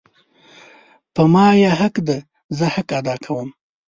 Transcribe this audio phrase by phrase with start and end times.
[1.13, 2.17] په ما یی حق ده
[2.57, 3.49] زه حق ادا کوم